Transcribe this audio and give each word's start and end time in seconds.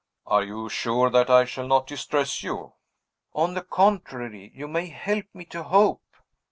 "Are 0.25 0.41
you 0.43 0.67
sure 0.67 1.11
that 1.11 1.29
I 1.29 1.45
shall 1.45 1.67
not 1.67 1.85
distress 1.85 2.41
you?" 2.41 2.73
"On 3.35 3.53
the 3.53 3.61
contrary, 3.61 4.51
you 4.55 4.67
may 4.67 4.87
help 4.87 5.25
me 5.31 5.45
to 5.53 5.61
hope." 5.61 6.01